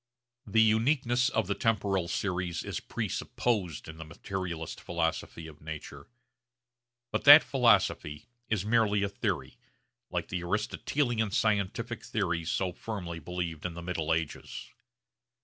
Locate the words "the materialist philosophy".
3.97-5.45